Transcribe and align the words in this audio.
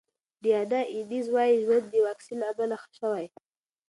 ډیانا 0.43 0.81
اینز 0.93 1.25
وايي 1.33 1.55
ژوند 1.63 1.85
یې 1.95 2.01
د 2.01 2.05
واکسین 2.07 2.37
له 2.41 2.47
امله 2.51 2.75
ښه 2.81 2.89
شوی. 2.99 3.25